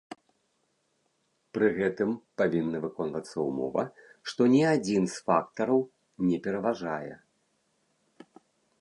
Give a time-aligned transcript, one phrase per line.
[1.57, 2.09] Пры гэтым
[2.43, 3.83] павінна выконвацца ўмова,
[4.33, 5.79] што ні адзін з фактараў
[6.31, 7.07] не пераважвае.